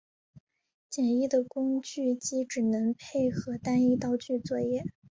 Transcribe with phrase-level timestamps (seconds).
[0.89, 4.83] 简易的工具机只能配合单一刀具作业。